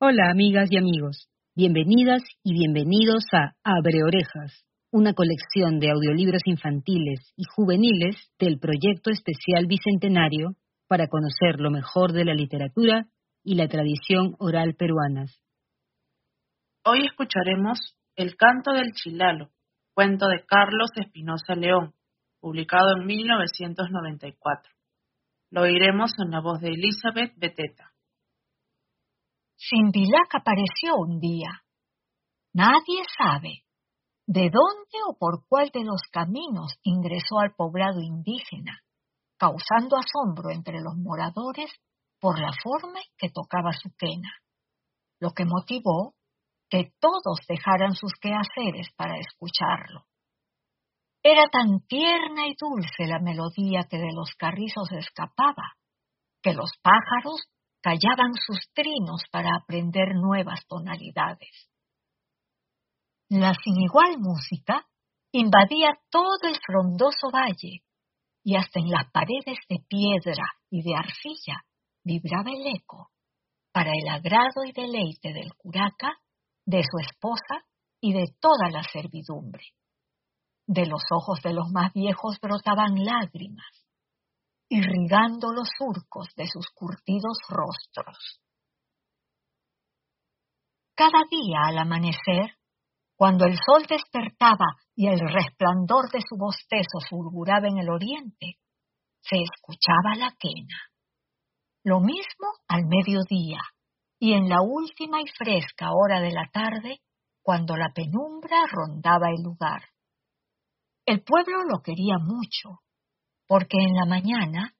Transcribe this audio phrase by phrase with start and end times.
[0.00, 7.32] Hola amigas y amigos, bienvenidas y bienvenidos a Abre Orejas, una colección de audiolibros infantiles
[7.34, 10.54] y juveniles del proyecto especial Bicentenario
[10.86, 13.08] para conocer lo mejor de la literatura
[13.42, 15.42] y la tradición oral peruanas.
[16.84, 17.80] Hoy escucharemos
[18.14, 19.50] El canto del chilalo,
[19.94, 21.94] cuento de Carlos Espinosa León,
[22.38, 24.72] publicado en 1994.
[25.50, 27.87] Lo oiremos en la voz de Elizabeth Beteta.
[29.58, 31.50] Simbilac apareció un día.
[32.54, 33.64] Nadie sabe
[34.24, 38.80] de dónde o por cuál de los caminos ingresó al poblado indígena,
[39.36, 41.72] causando asombro entre los moradores
[42.20, 44.30] por la forma que tocaba su quena,
[45.18, 46.14] lo que motivó
[46.70, 50.04] que todos dejaran sus quehaceres para escucharlo.
[51.22, 55.74] Era tan tierna y dulce la melodía que de los carrizos escapaba,
[56.42, 57.48] que los pájaros
[57.80, 61.70] callaban sus trinos para aprender nuevas tonalidades.
[63.28, 64.86] La sin igual música
[65.32, 67.82] invadía todo el frondoso valle
[68.42, 71.64] y hasta en las paredes de piedra y de arcilla
[72.02, 73.10] vibraba el eco
[73.72, 76.18] para el agrado y deleite del curaca,
[76.64, 77.64] de su esposa
[78.00, 79.62] y de toda la servidumbre.
[80.66, 83.77] De los ojos de los más viejos brotaban lágrimas,
[84.68, 88.40] irrigando los surcos de sus curtidos rostros.
[90.94, 92.58] Cada día al amanecer,
[93.16, 98.58] cuando el sol despertaba y el resplandor de su bostezo fulguraba en el oriente,
[99.20, 100.76] se escuchaba la quena.
[101.84, 103.60] Lo mismo al mediodía
[104.18, 107.00] y en la última y fresca hora de la tarde,
[107.42, 109.82] cuando la penumbra rondaba el lugar.
[111.06, 112.80] El pueblo lo quería mucho,
[113.48, 114.74] porque en la mañana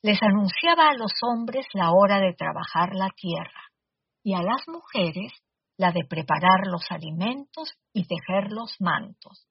[0.00, 3.70] les anunciaba a los hombres la hora de trabajar la tierra
[4.22, 5.32] y a las mujeres
[5.76, 9.48] la de preparar los alimentos y tejer los mantos.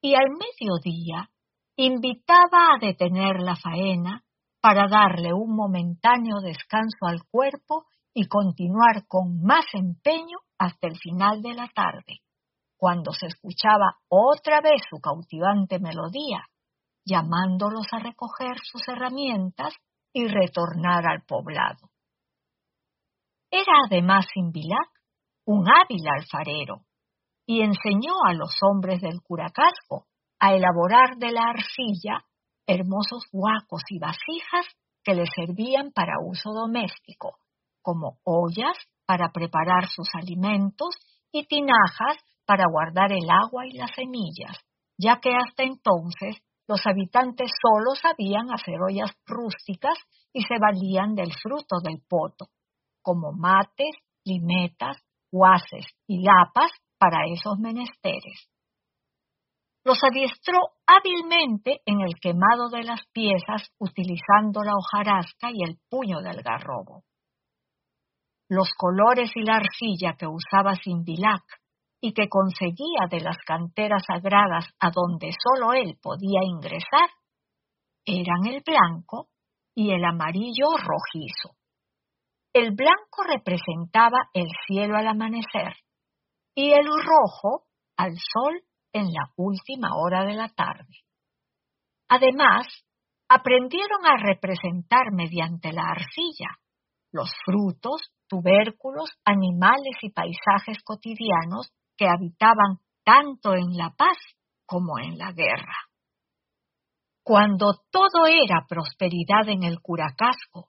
[0.00, 1.30] Y al mediodía
[1.76, 4.24] invitaba a detener la faena
[4.62, 11.42] para darle un momentáneo descanso al cuerpo y continuar con más empeño hasta el final
[11.42, 12.20] de la tarde,
[12.78, 16.46] cuando se escuchaba otra vez su cautivante melodía
[17.06, 19.72] llamándolos a recoger sus herramientas
[20.12, 21.88] y retornar al poblado.
[23.50, 24.90] Era además Simbilac
[25.46, 26.80] un hábil alfarero
[27.46, 30.06] y enseñó a los hombres del curacasco
[30.40, 32.24] a elaborar de la arcilla
[32.66, 34.66] hermosos huacos y vasijas
[35.04, 37.38] que le servían para uso doméstico,
[37.80, 40.96] como ollas para preparar sus alimentos
[41.30, 44.58] y tinajas para guardar el agua y las semillas,
[44.98, 49.98] ya que hasta entonces los habitantes solo sabían hacer ollas rústicas
[50.32, 52.46] y se valían del fruto del poto,
[53.02, 53.94] como mates,
[54.24, 54.96] limetas,
[55.30, 58.50] guaces y lapas para esos menesteres.
[59.84, 66.20] Los adiestró hábilmente en el quemado de las piezas utilizando la hojarasca y el puño
[66.22, 67.04] del garrobo.
[68.48, 71.44] Los colores y la arcilla que usaba Simbilac
[72.00, 77.10] y que conseguía de las canteras sagradas a donde sólo él podía ingresar,
[78.04, 79.28] eran el blanco
[79.74, 81.56] y el amarillo rojizo.
[82.52, 85.74] El blanco representaba el cielo al amanecer
[86.54, 87.64] y el rojo
[87.96, 91.04] al sol en la última hora de la tarde.
[92.08, 92.66] Además,
[93.28, 96.58] aprendieron a representar mediante la arcilla
[97.12, 104.18] los frutos, tubérculos, animales y paisajes cotidianos que habitaban tanto en la paz
[104.66, 105.76] como en la guerra.
[107.22, 110.68] Cuando todo era prosperidad en el Curacasco,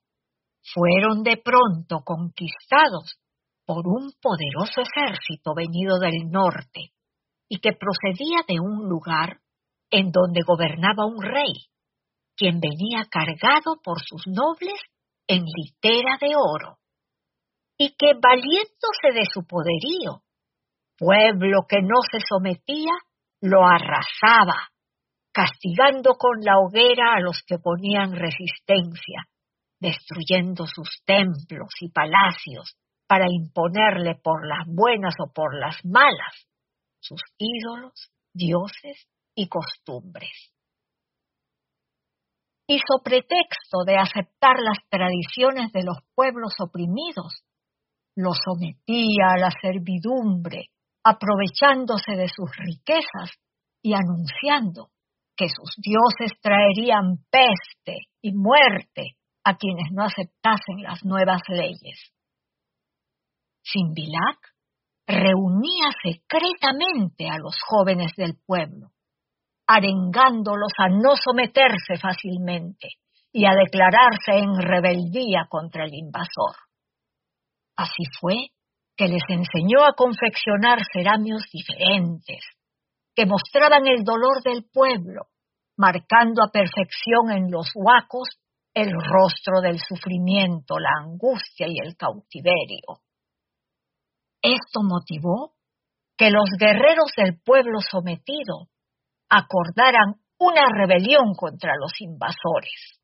[0.73, 3.19] fueron de pronto conquistados
[3.65, 6.93] por un poderoso ejército venido del norte
[7.49, 9.39] y que procedía de un lugar
[9.89, 11.53] en donde gobernaba un rey,
[12.35, 14.79] quien venía cargado por sus nobles
[15.27, 16.77] en litera de oro,
[17.77, 20.23] y que valiéndose de su poderío,
[20.97, 22.91] Pueblo que no se sometía
[23.41, 24.69] lo arrasaba,
[25.31, 29.27] castigando con la hoguera a los que ponían resistencia,
[29.79, 36.47] destruyendo sus templos y palacios para imponerle por las buenas o por las malas
[36.99, 40.51] sus ídolos, dioses y costumbres.
[42.67, 47.45] Hizo pretexto de aceptar las tradiciones de los pueblos oprimidos,
[48.15, 50.71] lo sometía a la servidumbre
[51.07, 53.31] aprovechándose de sus riquezas
[53.81, 54.89] y anunciando
[55.37, 59.15] que sus dioses traerían peste y muerte
[59.45, 62.11] a quienes no aceptasen las nuevas leyes.
[63.63, 64.37] Simbilac
[65.07, 68.89] reunía secretamente a los jóvenes del pueblo,
[69.65, 72.89] arengándolos a no someterse fácilmente
[73.31, 76.57] y a declararse en rebeldía contra el invasor.
[77.77, 78.49] Así fue
[78.97, 82.43] que les enseñó a confeccionar ceramios diferentes,
[83.15, 85.27] que mostraban el dolor del pueblo,
[85.77, 88.27] marcando a perfección en los huacos
[88.73, 93.01] el rostro del sufrimiento, la angustia y el cautiverio.
[94.41, 95.53] Esto motivó
[96.17, 98.69] que los guerreros del pueblo sometido
[99.29, 102.99] acordaran una rebelión contra los invasores.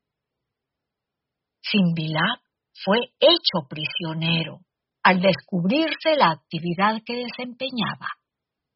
[1.60, 2.42] Simbilac
[2.84, 4.60] fue hecho prisionero
[5.04, 8.08] al descubrirse la actividad que desempeñaba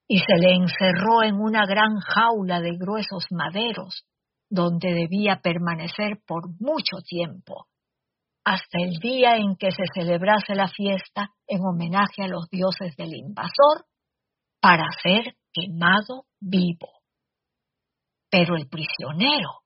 [0.07, 4.05] y se le encerró en una gran jaula de gruesos maderos
[4.51, 7.67] donde debía permanecer por mucho tiempo,
[8.45, 13.15] hasta el día en que se celebrase la fiesta en homenaje a los dioses del
[13.15, 13.87] invasor
[14.61, 16.89] para ser quemado vivo.
[18.31, 19.63] Pero el prisionero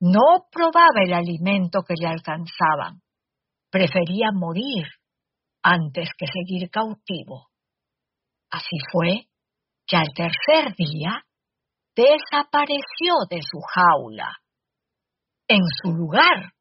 [0.00, 3.02] no probaba el alimento que le alcanzaban,
[3.70, 4.86] prefería morir
[5.62, 7.48] antes que seguir cautivo.
[8.50, 9.28] Así fue
[9.86, 11.24] que al tercer día
[11.94, 14.36] desapareció de su jaula.
[15.48, 16.52] En su lugar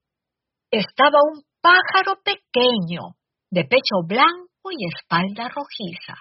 [0.72, 3.16] estaba un pájaro pequeño,
[3.50, 6.16] de pecho blanco y espalda rojiza,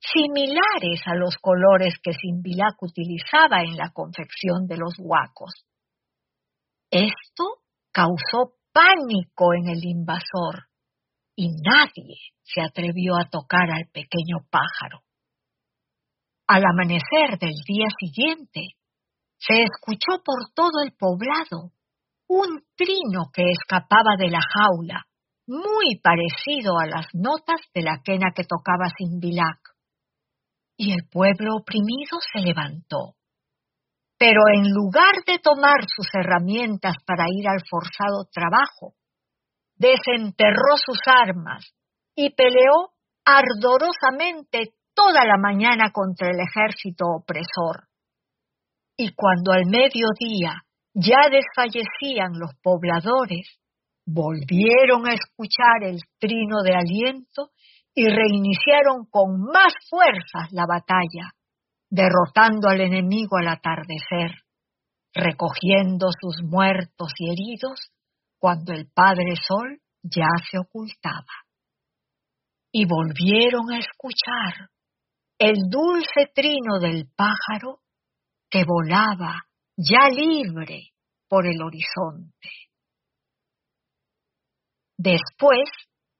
[0.00, 5.52] similares a los colores que Simbilac utilizaba en la confección de los huacos.
[6.90, 7.62] Esto
[7.92, 10.66] causó pánico en el invasor
[11.36, 15.02] y nadie se atrevió a tocar al pequeño pájaro.
[16.48, 18.76] Al amanecer del día siguiente,
[19.38, 21.72] se escuchó por todo el poblado
[22.28, 25.06] un trino que escapaba de la jaula,
[25.46, 29.60] muy parecido a las notas de la quena que tocaba Simbilac.
[30.76, 33.14] Y el pueblo oprimido se levantó.
[34.18, 38.94] Pero en lugar de tomar sus herramientas para ir al forzado trabajo,
[39.76, 41.74] desenterró sus armas
[42.14, 42.92] y peleó
[43.24, 47.88] ardorosamente toda la mañana contra el ejército opresor.
[48.96, 50.62] Y cuando al mediodía
[50.94, 53.60] ya desfallecían los pobladores,
[54.06, 57.50] volvieron a escuchar el trino de aliento
[57.94, 61.32] y reiniciaron con más fuerzas la batalla,
[61.90, 64.42] derrotando al enemigo al atardecer,
[65.12, 67.90] recogiendo sus muertos y heridos
[68.38, 71.24] cuando el Padre Sol ya se ocultaba.
[72.72, 74.70] Y volvieron a escuchar
[75.38, 77.80] el dulce trino del pájaro
[78.50, 79.44] que volaba
[79.76, 80.90] ya libre
[81.28, 82.50] por el horizonte.
[84.96, 85.68] Después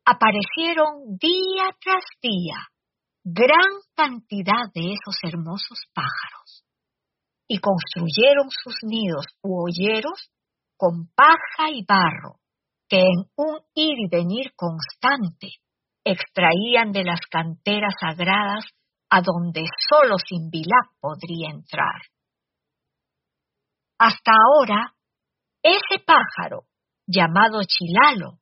[0.04, 2.68] aparecieron día tras día
[3.24, 6.64] gran cantidad de esos hermosos pájaros
[7.48, 10.30] y construyeron sus nidos u hoyeros
[10.76, 12.40] con paja y barro
[12.88, 15.48] que en un ir y venir constante
[16.04, 18.64] extraían de las canteras sagradas
[19.10, 22.00] a donde sólo Simbilac podría entrar.
[23.98, 24.94] Hasta ahora,
[25.62, 26.66] ese pájaro,
[27.06, 28.38] llamado chilalo,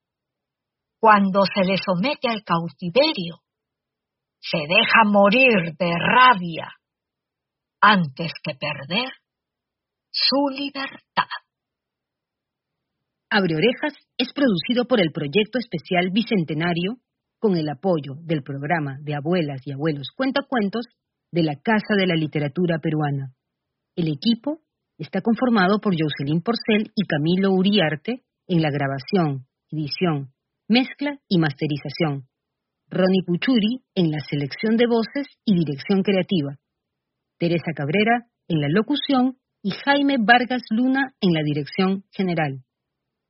[0.98, 3.40] cuando se le somete al cautiverio,
[4.40, 6.68] se deja morir de rabia
[7.80, 9.12] antes que perder
[10.11, 11.43] su libertad.
[13.37, 16.99] Abre Orejas es producido por el Proyecto Especial Bicentenario
[17.41, 20.87] con el apoyo del programa de Abuelas y Abuelos Cuentacuentos
[21.33, 23.35] de la Casa de la Literatura Peruana.
[23.97, 24.61] El equipo
[24.99, 30.31] está conformado por Jocelyn Porcel y Camilo Uriarte en la grabación, edición,
[30.69, 32.29] mezcla y masterización.
[32.88, 36.55] Ronnie Puchuri en la selección de voces y dirección creativa.
[37.41, 42.62] Teresa Cabrera en la locución y Jaime Vargas Luna en la dirección general.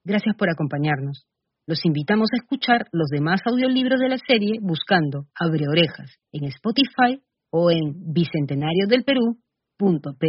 [0.04, 1.26] Gracias por acompañarnos.
[1.66, 7.22] Los invitamos a escuchar los demás audiolibros de la serie buscando Abre Orejas en Spotify
[7.50, 10.28] o en bicentenariodelperú.pe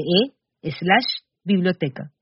[0.64, 2.14] slash biblioteca.